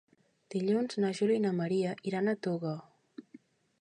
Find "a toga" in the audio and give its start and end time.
2.33-2.73